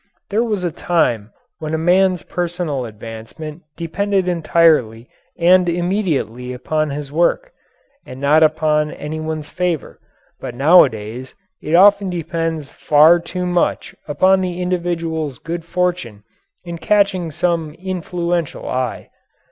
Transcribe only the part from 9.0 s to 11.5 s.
one's favor; but nowadays